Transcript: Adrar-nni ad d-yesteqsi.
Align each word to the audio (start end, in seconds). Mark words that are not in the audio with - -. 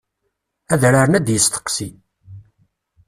Adrar-nni 0.73 1.17
ad 1.17 1.23
d-yesteqsi. 1.25 1.89